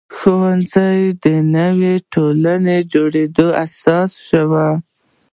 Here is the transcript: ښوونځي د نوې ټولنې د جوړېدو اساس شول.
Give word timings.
ښوونځي 0.15 0.99
د 1.23 1.25
نوې 1.55 1.95
ټولنې 2.13 2.77
د 2.83 2.87
جوړېدو 2.93 3.47
اساس 3.65 4.11
شول. 4.27 4.71